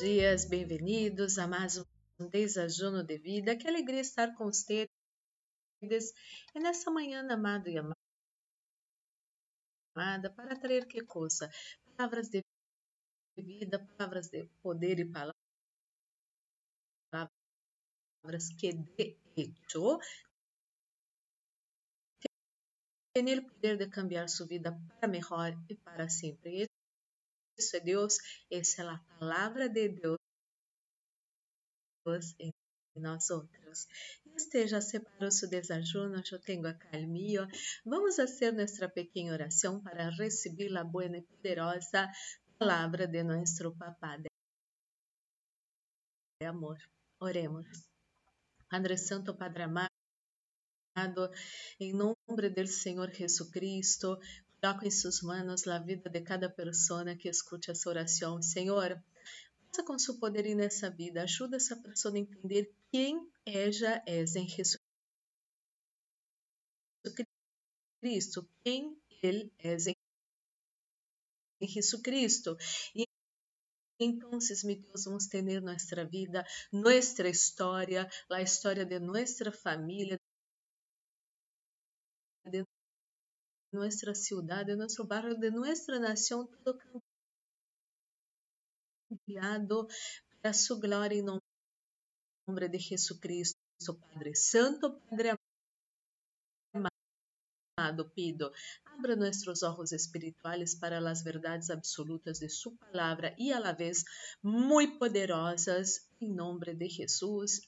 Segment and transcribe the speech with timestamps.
[0.00, 3.56] Dias, bem-vindos a mais um desajuno de vida.
[3.56, 4.88] Que alegria estar com vocês
[5.82, 7.96] e nessa manhã, amado e amada,
[10.36, 11.50] para trazer que coisa?
[11.96, 12.44] Palavras de
[13.36, 15.34] vida, palavras de poder e palavras
[18.56, 19.98] que de hecho
[23.12, 26.68] tem o poder de cambiar sua vida para melhor e para sempre.
[27.58, 28.18] Isso é Deus,
[28.50, 30.18] essa é a palavra de Deus
[32.38, 32.52] em
[32.96, 33.86] nós outros.
[34.36, 37.46] Esteja separou seu desajuno, eu tenho o mío.
[37.84, 42.10] Vamos fazer nossa pequena oração para receber a boa e poderosa
[42.58, 44.28] palavra de nosso Papá de
[46.46, 46.78] amor.
[47.20, 47.66] Oremos.
[48.70, 49.88] Padre Santo, Padre amado,
[51.80, 54.18] em nome do Senhor Jesucristo,
[54.60, 58.42] coloco em suas mãos a vida de cada pessoa que escute essa oração.
[58.42, 59.02] Senhor,
[59.66, 63.70] passa com seu poder nessa vida, ajuda essa pessoa a entender quem é
[64.36, 64.78] em Jesus
[68.00, 69.76] Cristo, quem ele é
[71.60, 72.56] em Jesus Cristo.
[72.94, 73.04] E
[74.00, 74.30] então,
[74.64, 80.20] meu Deus, vamos ter nossa vida, nossa história, a história de nossa família,
[82.46, 82.64] de
[83.72, 86.78] nossa cidade, de nosso barrio, de nossa nação, todo
[89.08, 89.86] cambiado
[90.40, 91.40] para sua glória em nome
[92.70, 93.58] de Jesus Cristo,
[94.12, 95.36] Padre Santo, Padre
[97.78, 98.52] amado, pido,
[98.84, 104.04] abra nossos olhos espirituais para as verdades absolutas de Sua palavra e a la vez
[104.42, 107.60] muito poderosas, em nome de Jesus.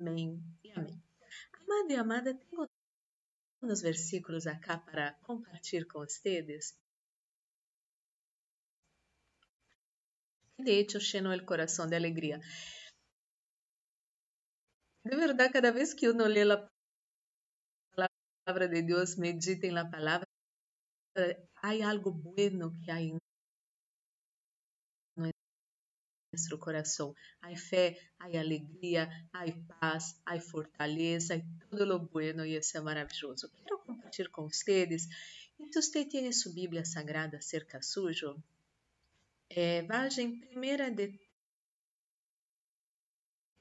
[0.00, 1.02] Amém e amém.
[1.52, 2.68] Amado e amada, tenho
[3.62, 6.76] uns versículos acá para compartilhar com vocês.
[10.58, 12.40] De hecho, lleno el corazón de alegría.
[15.04, 16.68] De verdade, cada vez que uno lee a
[17.94, 20.26] palavra de Deus, medita em la palavra,
[21.62, 23.18] há algo bueno que há em
[26.32, 27.14] nosso coração.
[27.40, 29.44] Há fé, há alegria, há
[29.80, 33.50] paz, há fortaleza, há tudo lo bueno e isso é maravilhoso.
[33.50, 35.08] Quero compartilhar com vocês.
[35.58, 38.36] E se você tem sua Bíblia Sagrada cerca sujo,
[39.50, 41.18] é, vagem primeira de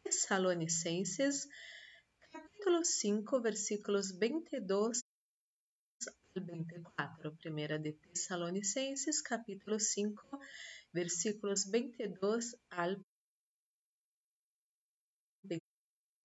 [0.03, 1.47] Tessalonicenses,
[2.31, 5.01] capítulo 5, versículos 22
[6.35, 7.35] ao 24.
[7.38, 10.76] Primeira de Tessalonicenses, capítulo 5, versículos
[11.69, 12.96] 22 ao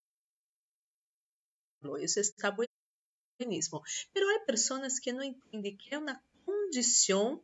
[1.98, 3.82] Isso está bueníssimo.
[4.14, 7.44] Pero há pessoas que não entendem que é uma condição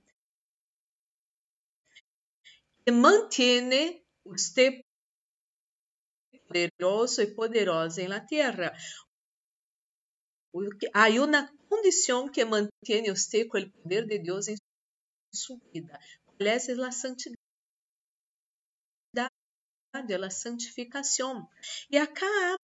[2.84, 4.84] que mantém você
[6.48, 8.74] poderoso e poderosa em la tierra.
[10.94, 14.58] Hay una condición que mantiene usted con el poder de Dios en
[15.34, 16.00] su vida.
[16.26, 16.70] ¿Cuál es?
[16.70, 17.38] Es la santidad,
[19.94, 21.48] la santificación.
[21.90, 22.58] Y acá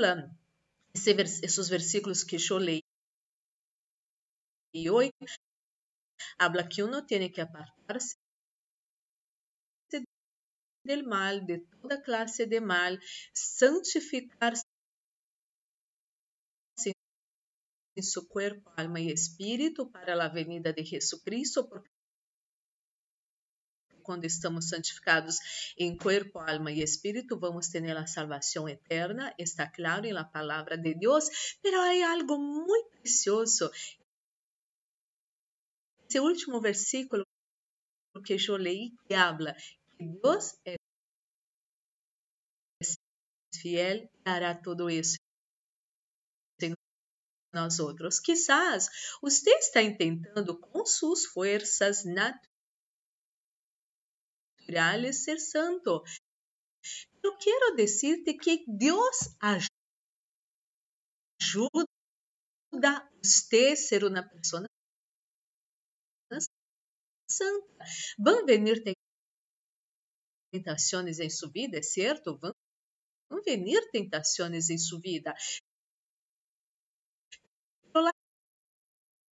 [0.00, 0.30] habla
[0.94, 2.82] esos versículos que yo leí
[4.90, 5.10] hoy,
[6.38, 8.16] habla que uno tiene que apartarse
[10.84, 12.98] del mal, de toda clase de mal,
[13.34, 14.64] santificarse
[17.96, 21.90] em seu corpo, alma e espírito para a venida de Jesucristo, porque
[24.10, 25.38] quando estamos santificados
[25.78, 30.76] em corpo, alma e espírito, vamos ter a salvação eterna, está claro em la palavra
[30.76, 33.70] de Deus, pero há algo muito precioso.
[36.08, 37.24] Esse último versículo
[38.24, 39.54] que eu leí que habla
[39.96, 40.74] que Deus é
[43.54, 44.60] fiel e hará
[44.90, 45.18] isso
[47.52, 48.18] nós outros.
[48.18, 48.88] Quizás
[49.22, 52.49] você está tentando com suas forças naturais
[55.12, 56.02] ser santo.
[57.22, 59.36] Eu quero dizer-te que Deus
[61.42, 61.86] ajuda
[62.84, 63.08] a
[63.76, 64.64] ser uma pessoa
[67.28, 67.84] santa.
[68.18, 68.82] Vão vir
[70.52, 72.38] tentações em sua vida, é certo?
[72.38, 75.34] Vão vir tentações em sua vida.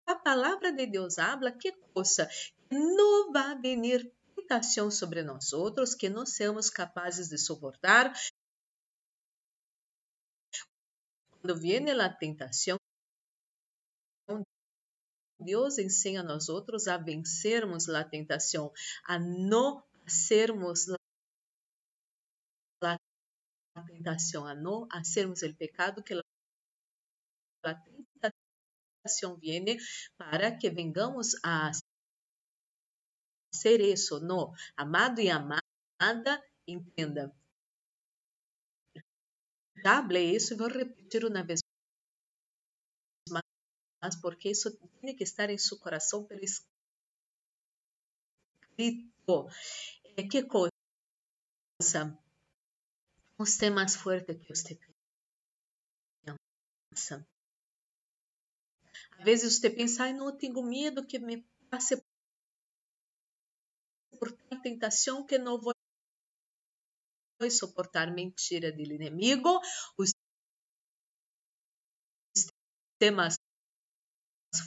[0.08, 2.30] a palavra de Deus habla que coisa
[2.72, 4.10] não vai venir
[4.48, 8.14] tentação sobre nós outros que não somos capazes de suportar.
[11.42, 12.78] Quando viene a tentação,
[15.40, 18.72] Deus ensina a nós outros a vencermos a tentação,
[19.06, 20.88] a não sermos
[22.82, 22.98] a
[23.86, 26.14] tentação, a não hacermos o pecado que
[27.64, 27.76] a
[29.04, 29.78] tentação viene
[30.18, 31.72] para que vengamos a
[33.58, 34.20] ser isso.
[34.20, 37.34] No, amado e amada, entenda.
[39.84, 41.60] Já falei isso e vou repetir uma vez
[44.02, 46.68] mais, porque isso tem que estar em seu coração pelo escrito.
[50.16, 50.72] É que coisa?
[53.38, 54.76] Você é mais forte que você
[56.90, 57.28] pensa.
[59.18, 62.04] Às vezes você pensa, ai, não, tenho medo que me passe
[64.62, 65.74] tentação que não vou
[67.52, 69.60] suportar mentira do inimigo.
[69.98, 70.12] Os
[73.00, 73.36] temas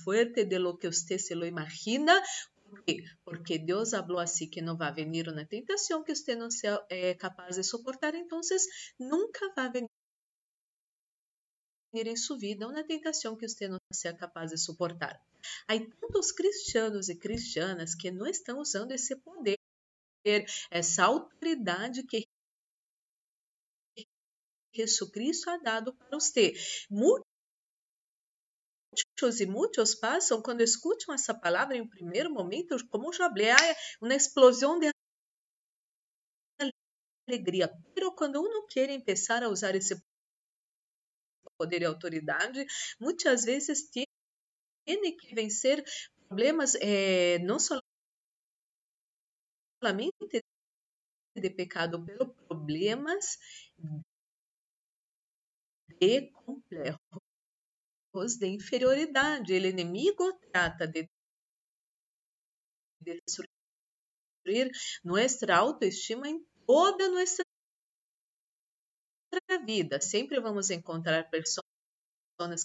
[0.04, 2.22] fuerte de lo que usted se lo imagina.
[3.24, 7.14] Porque Deus falou assim que não vai vir uma tentação que você não seja é,
[7.14, 8.40] capaz de suportar, então
[8.98, 9.86] nunca vai vir
[12.06, 15.20] em sua vida uma tentação que você não seja capaz de suportar.
[15.66, 19.56] Há tantos cristianos e cristianas que não estão usando esse poder,
[20.70, 22.26] essa autoridade que
[24.72, 26.52] Jesus Cristo ha dado para você.
[26.88, 27.24] Muitos
[29.40, 33.50] e muitos passam quando escutam essa palavra em primeiro momento, como já falei,
[34.00, 34.90] uma explosão de
[37.28, 37.70] alegria.
[37.96, 40.00] Mas quando uno quer começar a usar esse
[41.58, 42.64] poder e autoridade,
[42.98, 44.06] muitas vezes tem
[44.86, 45.84] que vencer
[46.26, 47.58] problemas eh, não
[49.82, 50.42] somente
[51.36, 53.38] de pecado, pero problemas
[56.00, 57.00] de complexos
[58.38, 59.52] de inferioridade.
[59.52, 61.08] O inimigo trata de
[63.00, 63.50] destruir
[65.04, 67.42] nossa autoestima em toda nossa
[69.64, 70.00] vida.
[70.00, 71.64] Sempre vamos encontrar pessoas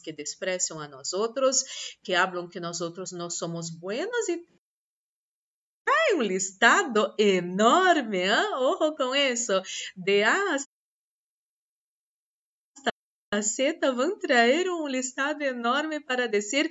[0.01, 1.63] que despreciam a nós outros,
[2.01, 4.54] que falam que nós outros não somos buenos e
[5.85, 8.53] tem um listado enorme, hein?
[8.55, 9.53] ojo com isso,
[9.95, 10.57] de A
[13.31, 16.69] a Z vão trazer um listado enorme para dizer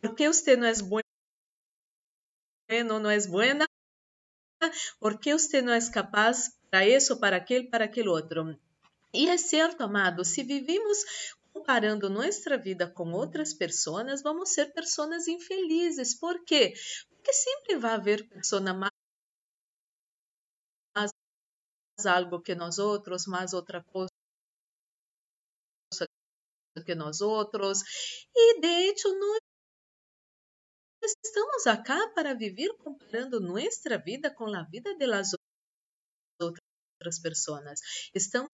[0.00, 0.72] por que você não é
[2.68, 3.66] bueno, não é buena,
[5.00, 8.58] por que você não é capaz para isso, para aquele, para aquele outro.
[9.14, 10.98] E é certo, amado, se vivemos
[11.52, 16.14] comparando nossa vida com outras pessoas, vamos ser pessoas infelizes.
[16.18, 16.74] Por quê?
[17.22, 18.90] Porque sempre vai haver pessoa mais
[22.04, 24.10] algo que nós outros, mais outra coisa
[26.84, 27.84] que nós outros.
[28.34, 29.38] E de hecho, nós
[31.24, 35.28] estamos acá para viver comparando nossa vida com a vida de las
[36.40, 37.80] outras pessoas.
[38.12, 38.50] Estamos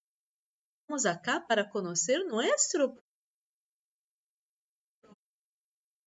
[1.07, 3.01] acá para conhecer nosso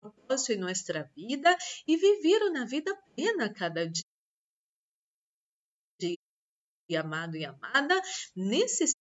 [0.02, 1.56] propósito em nossa vida
[1.88, 4.04] e viver uma vida plena cada dia.
[7.00, 8.02] Amado e amada,
[8.36, 9.00] necessitamos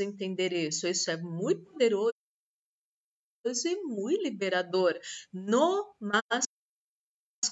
[0.00, 0.86] entender isso.
[0.86, 2.12] Isso é muito poderoso
[3.64, 5.00] e muito liberador.
[5.32, 6.44] No mais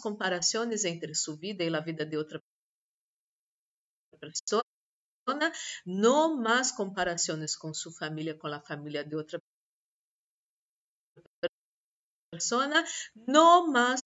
[0.03, 2.39] comparações entre sua vida e a vida de outra
[4.21, 4.63] pessoa,
[5.87, 9.41] no mais comparações com sua família, com a família de outra
[12.31, 14.01] persona, no más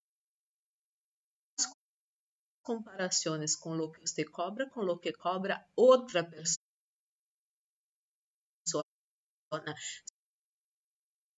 [2.63, 6.63] comparaciones con lo que usted cobra, con lo que cobra otra persona.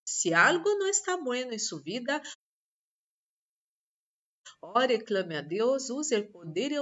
[0.07, 2.23] Si algo no está bueno en su vida,
[4.61, 6.77] ore, clame a Deus, use o poder e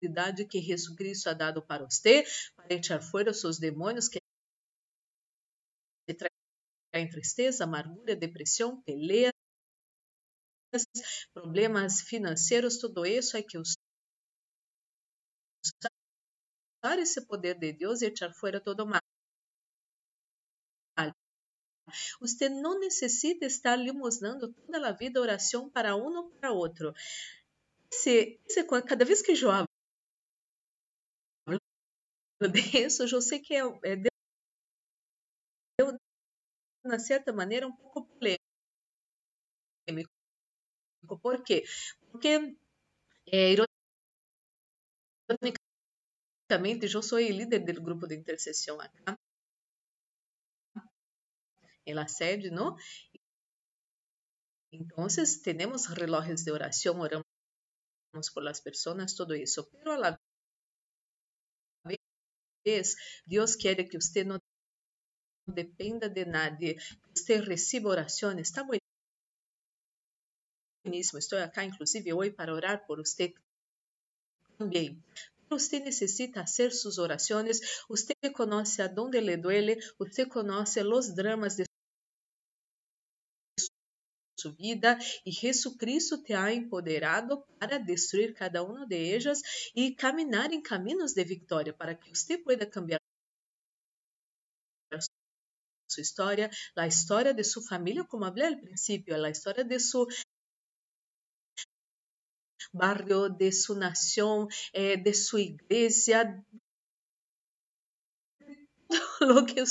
[0.00, 2.24] autoridade que Jesus Cristo ha dado para você,
[2.56, 4.08] para echar fora os seus demônios
[6.92, 9.32] em tristeza, amargura, depressão, peleas,
[11.32, 13.78] problemas financeiros, tudo isso é que usar
[16.98, 19.00] esse poder de Deus e echar fora todo mal.
[22.20, 26.92] Você não necessita estar limosnando toda a vida oração para um ou para outro.
[28.86, 29.68] Cada vez que eu hablo
[32.52, 33.96] disso, eu sei que é, é
[36.96, 38.38] de certa maneira, um pouco polêmico.
[41.22, 41.64] Por quê?
[42.10, 42.56] Porque,
[43.26, 43.54] é,
[46.48, 49.16] ironicamente, eu sou líder do grupo de intercessão acá,
[51.86, 52.76] em la sede, não?
[54.72, 55.06] Então,
[55.42, 57.24] temos relógios de oração, oramos
[58.34, 59.68] por las pessoas, todo isso.
[59.70, 60.18] Pero a
[62.64, 62.94] vez,
[63.26, 64.38] Deus quer que você não
[65.52, 66.76] dependa de nadie,
[67.14, 68.64] você receba orações, está
[70.84, 71.18] bueníssimo.
[71.18, 73.34] Estou aqui, inclusive, hoje para orar por você
[74.56, 75.02] também.
[75.50, 81.64] Você necessita fazer suas orações, você conhece aonde le duele, você conhece os dramas de
[84.38, 89.42] sua vida e Jesus Cristo te ha empoderado para destruir cada uma de elas
[89.74, 93.00] e caminhar em caminhos de vitória para que você pueda cambiar
[95.88, 100.06] sua história, a história de sua família, como falei al princípio, a história de seu
[102.72, 106.44] barrio, de sua nação, eh, de sua igreja,
[109.20, 109.62] lo que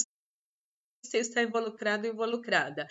[1.03, 2.87] você está involucrado, involucrada.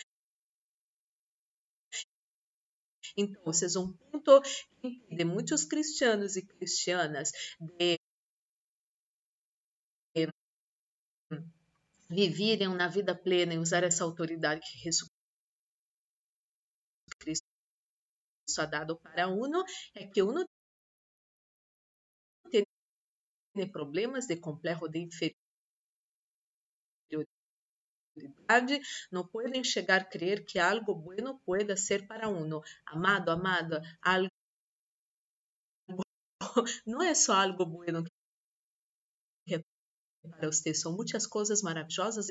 [3.17, 3.43] Então,
[3.77, 4.43] um ponto
[4.83, 7.99] de muitos cristianos e cristianas de
[12.09, 15.09] vivirem na vida plena e usar essa autoridade que Jesus
[17.19, 17.45] Cristo
[18.59, 20.45] ha dado para uno, é que uno
[23.55, 25.37] tem problemas de complexo de inferioridade,
[29.11, 32.63] não podem chegar a crer que algo bueno pueda ser para uno.
[32.87, 34.31] Amado, amada, algo
[36.87, 38.05] não é só algo bueno
[40.29, 40.75] para você.
[40.75, 42.29] São muitas coisas maravilhosas,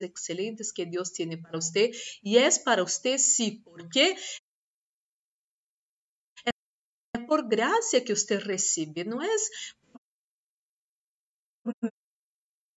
[0.00, 1.90] excelentes que Deus tem para você.
[2.22, 4.16] E é para você, sim, porque
[7.14, 9.28] é por graça que você recebe, não é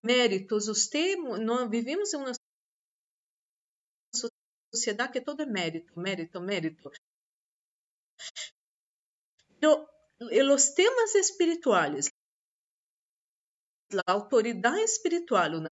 [0.04, 0.68] méritos.
[0.68, 2.32] Você, nós vivemos em uma
[4.74, 6.92] sociedade que todo é mérito, mérito, mérito.
[9.60, 9.88] Pero,
[10.54, 12.10] os temas espirituais,
[13.92, 15.70] la autoridade espiritual, una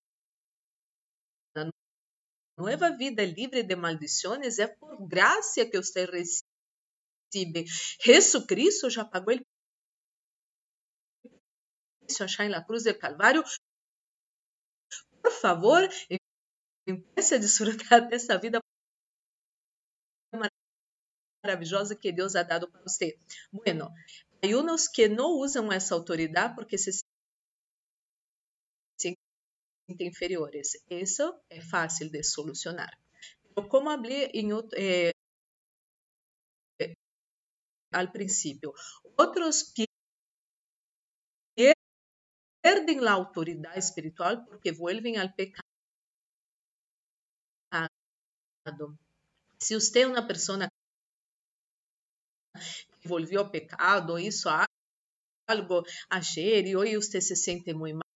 [2.57, 7.65] nueva vida livre de maldições é por graça que você recebe.
[8.01, 9.41] Jesucristo já pagou o
[11.99, 13.43] preço achar la cruz del Calvário.
[15.21, 15.87] Por favor,
[16.87, 18.59] empiece a desfrutar dessa vida
[21.43, 23.19] maravilhosa que Deus ha dado para você.
[23.51, 23.93] Bueno,
[24.41, 26.91] hay unos que não usam essa autoridade porque se
[29.87, 30.83] inferiores.
[30.89, 32.97] Isso é fácil de solucionar.
[33.69, 35.11] Como falei em eh,
[37.91, 38.73] al principio,
[39.17, 39.73] outros
[42.61, 45.63] perdem a autoridade espiritual porque vuelven al pecado.
[49.57, 50.67] Se você é uma pessoa
[52.99, 54.49] que volvió ao pecado, isso
[55.47, 58.06] algo ayer y hoy usted se siente muy mal,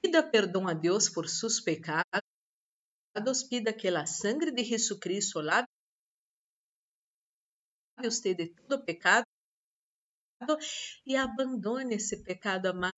[0.00, 2.04] pida perdão a Deus por seus pecados,
[3.48, 5.66] pida que a sangre de Jesucristo lave
[7.98, 9.26] você de todo pecado
[11.06, 12.92] e abandone esse pecado amado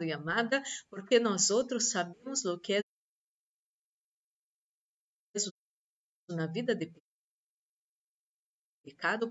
[0.00, 2.80] e amada, porque nós outros sabemos o que é
[6.30, 6.86] na vida de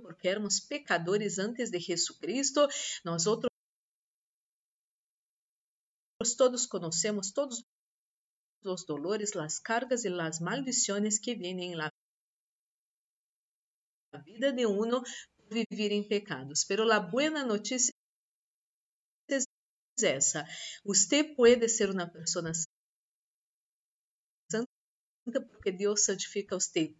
[0.01, 2.67] porque éramos pecadores antes de Jesucristo,
[3.03, 3.49] nós outros
[6.37, 7.63] todos conhecemos todos
[8.63, 11.91] os dolores, as cargas e as maldições que vêm na
[14.23, 15.03] vida de uno
[15.35, 16.63] por vivir em pecados.
[16.63, 17.91] Pero la buena notícia
[19.27, 19.45] es
[20.01, 20.47] essa.
[20.85, 22.53] Usted puede ser uma pessoa
[24.49, 26.95] santa porque Deus santifica usted.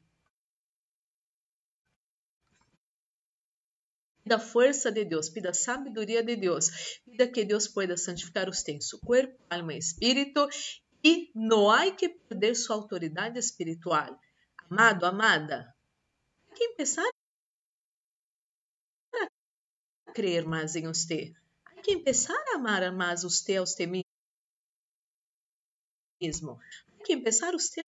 [4.24, 8.82] Pida força de Deus, pida sabedoria de Deus, pida que Deus pueda santificar usted em
[8.82, 10.48] seu corpo, alma e espírito
[11.03, 14.18] e não há que perder sua autoridade espiritual.
[14.70, 15.75] Amado, amada,
[16.48, 17.06] hay que empezar
[19.15, 21.36] a crer mais em você.
[21.65, 23.86] Hay que empezar a amar mais você a você
[26.22, 26.58] mesmo.
[26.94, 27.82] Hay que empezar você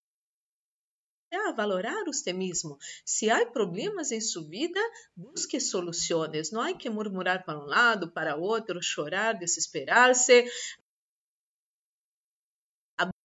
[1.36, 2.78] a valorar você mesmo.
[3.06, 4.80] Se há problemas em sua vida,
[5.16, 6.52] busque soluções.
[6.52, 10.46] Não há que murmurar para um lado, para outro, chorar, desesperar-se,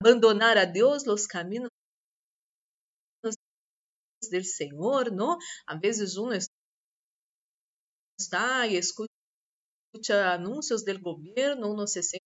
[0.00, 1.68] abandonar a Deus os caminhos
[3.22, 5.36] do Senhor, não?
[5.66, 6.30] Às vezes um
[8.20, 9.08] está e escuta
[10.32, 12.22] anúncios do governo, não se sente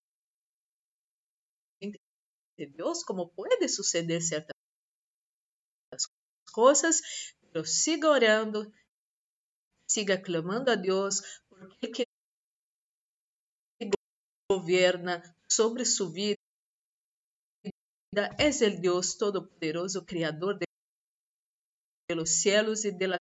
[2.77, 4.62] Deus, como pode suceder certas
[6.53, 7.03] coisas,
[7.41, 8.71] pero siga orando,
[9.89, 12.05] siga clamando a Deus, porque
[13.81, 13.93] Ele
[14.49, 16.37] governa sobre sua vida
[18.39, 20.67] es el Dios Todopoderoso, Creador de
[22.15, 23.19] los cielos y de la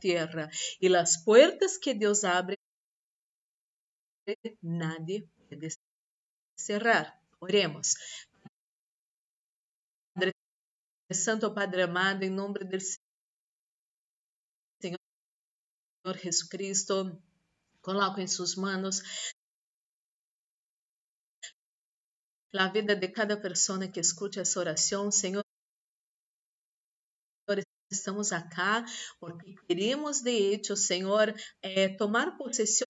[0.00, 0.50] tierra.
[0.78, 2.56] Y las puertas que Dios abre,
[4.62, 5.68] nadie puede
[6.56, 7.20] cerrar.
[7.40, 7.96] Oremos.
[11.06, 12.78] Padre Santo, Padre amado, em nome do
[14.80, 14.98] Senhor
[16.16, 17.22] Jesucristo,
[17.82, 19.02] coloco em suas mãos
[22.54, 25.44] a vida de cada pessoa que escute essa oração, Senhor.
[27.92, 28.86] Estamos acá
[29.20, 32.86] porque queremos, de hecho, Senhor, eh, tomar possessão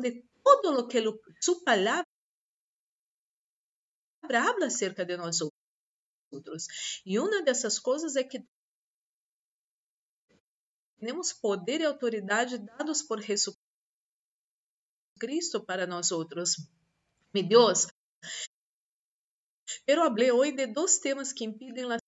[0.00, 1.00] de todo o que
[1.40, 2.04] Sua palavra
[4.24, 5.40] habla acerca de nós
[6.32, 6.66] outros.
[7.04, 8.44] E uma dessas coisas é que
[10.98, 13.56] temos poder e autoridade dados por Jesus
[15.18, 16.56] Cristo para nós outros.
[17.34, 17.86] Me Deus,
[19.86, 22.00] Pero hablé hoy de dos temas que impiden las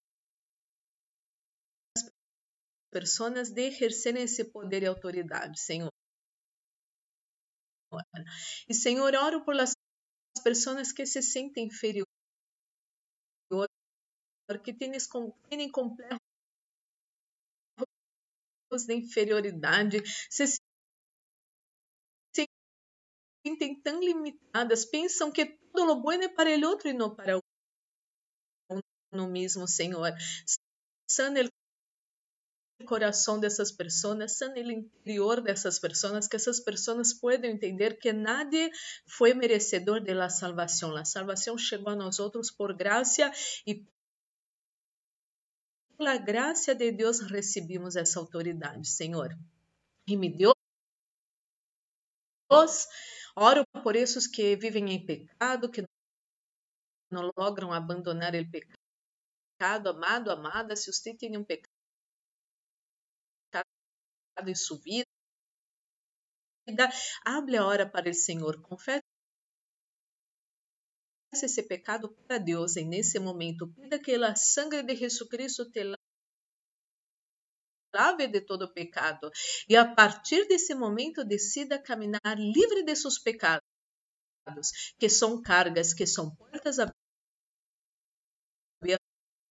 [2.91, 5.91] personas de ejercer esse poder e autoridade, Senhor.
[8.69, 9.73] E, Senhor, oro por las
[10.43, 12.14] pessoas que se sentem inferiores,
[14.63, 16.21] que têm complexos
[18.87, 20.59] de inferioridade, se
[23.47, 27.39] sentem tão limitadas, pensam que todo lo bueno é para o outro e não para
[29.13, 30.13] no mesmo Senhor.
[31.09, 31.41] Sana
[32.81, 38.13] o coração dessas pessoas, sana o interior dessas pessoas, que essas pessoas possam entender que
[38.13, 38.71] nadie
[39.07, 40.95] foi merecedor de la salvação.
[40.97, 43.31] A salvação chegou a nós outros por graça
[43.67, 43.87] e
[45.97, 49.37] pela graça de Deus recebemos essa autoridade, Senhor.
[50.07, 50.53] E me deu
[53.37, 55.83] Oro por esses que vivem em pecado, que
[57.11, 58.85] não logram abandonar o pecado
[59.65, 61.69] pecado, amado, amada, se você tem um pecado
[64.47, 65.07] em sua vida,
[67.25, 69.03] hable a hora para o Senhor, confesse
[71.43, 75.83] esse pecado para Deus e nesse momento pida que a sangre de Jesucristo te
[77.95, 79.31] lave de todo pecado
[79.69, 83.63] e a partir desse momento decida caminhar livre de seus pecados,
[84.99, 86.79] que são cargas, que são portas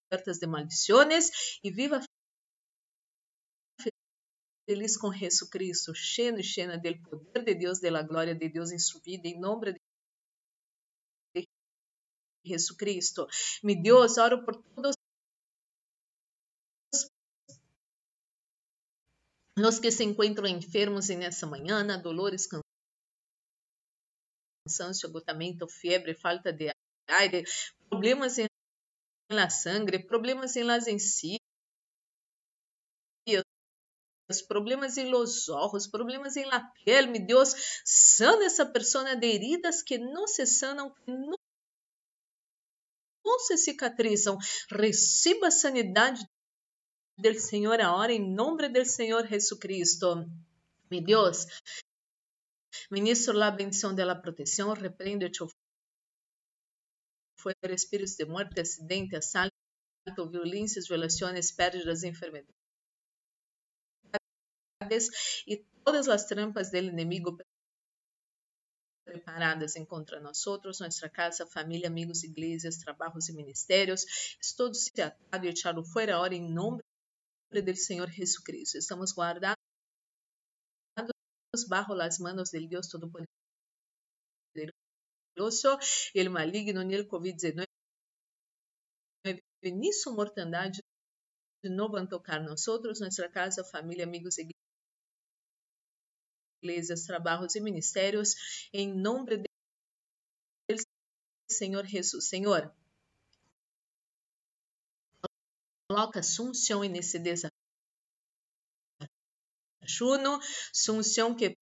[0.09, 2.01] abertas de maldições e viva
[4.65, 8.79] feliz com Jesucristo, cheio e cheia do poder de Deus, da glória de Deus em
[8.79, 9.79] sua vida, em nome de
[12.43, 13.27] Jesucristo.
[13.61, 14.95] Me Deus, oro por todos
[19.55, 22.49] Los que se encontram enfermos nessa manhã, dolores,
[24.67, 26.73] cansancio, agotamento, fiebre, falta de
[27.07, 27.43] aire,
[27.87, 28.47] problemas em
[29.29, 31.39] la sangre, problemas em las encías,
[34.47, 37.53] problemas em los ojos, problemas em la piel, mi Deus,
[37.85, 41.37] sana essa pessoa de heridas que não se sanam, que não
[43.39, 44.37] se cicatrizam.
[44.69, 46.25] Receba a sanidade
[47.17, 50.25] del Senhor agora, em nome do Senhor Jesucristo.
[50.89, 51.47] Mi Deus,
[52.89, 55.31] ministro la bendición de la protección, reprende
[57.43, 59.53] fuera espíritos de muerte, accidente, asalto,
[60.29, 62.53] violências, violações, pérdidas, enfermedades
[65.45, 67.37] e todas as trampas do inimigo
[69.03, 74.05] preparadas em contra nós outros, nossa casa, família, amigos, igrejas, trabalhos e ministérios,
[74.55, 75.83] todo se atado e echado
[76.19, 76.81] hora em nome
[77.51, 78.77] do Senhor Jesus Cristo.
[78.77, 79.57] Estamos guardados
[81.67, 83.27] bajo las manos Dios Todopoderoso,
[86.13, 87.65] el maligno ni el COVID-19,
[89.61, 90.81] ni su mortandade
[91.63, 94.37] não vão tocar nós outros, nossa casa, família, amigos,
[96.63, 99.43] igrejas, trabalhos e ministérios, em nome do
[101.51, 102.29] Senhor Jesus.
[102.29, 102.73] Senhor,
[105.89, 107.51] coloca Sunção nesse desafio.
[110.73, 111.57] Sunção que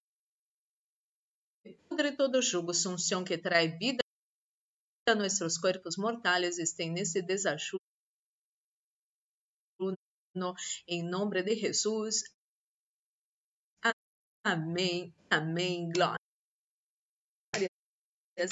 [1.90, 4.04] pudre todo jugo, Sunção que traz vida
[5.10, 7.80] a nossos corpos mortais, estém nesse desafio
[10.88, 12.24] em nome de Jesus.
[14.44, 16.18] Amém, amém, glórias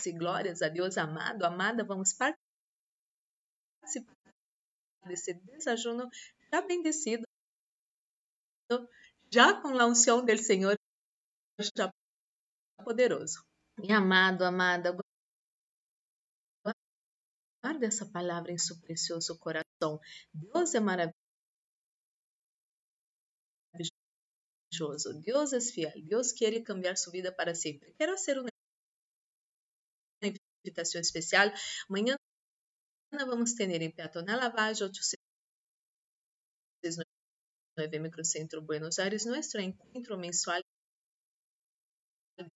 [0.05, 2.37] e glórias a Deus amado, amada, vamos participar
[5.07, 6.07] desse desajuno
[6.53, 7.23] já bendecido,
[9.31, 10.75] já com a unção do Senhor,
[11.75, 11.91] já
[12.83, 13.43] poderoso.
[13.81, 14.95] E amado, amada,
[17.63, 19.99] guarda essa palavra em seu precioso coração.
[20.31, 21.28] Deus é maravilhoso.
[25.23, 25.91] Deus é fiel.
[26.03, 27.93] Deus quer cambiar sua vida para sempre.
[27.97, 28.49] Quero fazer uma
[30.63, 31.47] invitação especial.
[31.89, 32.15] Amanhã
[33.11, 34.83] vamos ter em Peatonal Lavagem
[36.83, 40.61] 809 Microcentro Buenos Aires nosso encontro mensual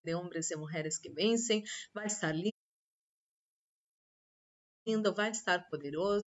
[0.04, 1.64] de homens e mulheres que vencem.
[1.92, 2.52] Vai estar lindo,
[5.14, 6.22] vai estar poderoso.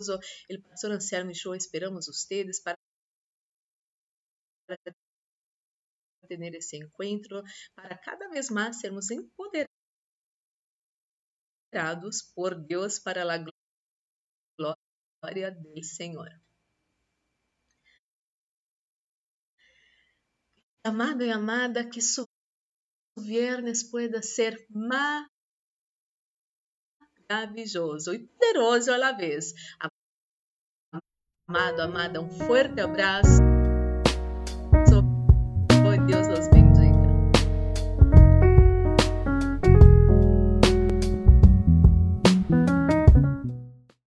[0.00, 2.77] O pastor Anselmo Show, esperamos vocês para
[4.68, 4.76] para
[6.28, 7.42] ter esse encontro,
[7.74, 9.66] para cada vez mais sermos empoderados
[12.34, 13.38] por Deus para a
[14.58, 16.28] glória do Senhor.
[20.84, 22.26] Amado e amada, que su
[23.18, 24.66] viernes pueda ser
[27.30, 29.52] maravilhoso e poderoso à la vez.
[31.48, 33.47] Amado, amada, um forte abraço.